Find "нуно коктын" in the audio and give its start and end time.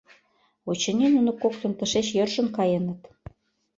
1.15-1.71